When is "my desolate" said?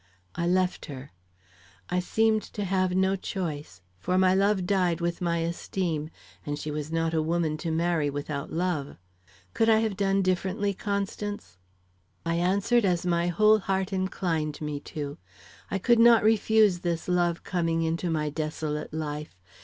18.09-18.91